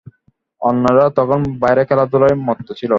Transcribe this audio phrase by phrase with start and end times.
[0.61, 2.89] অন্যরা তখন বাইরে খেলাধুলায় মত্ত ছিল।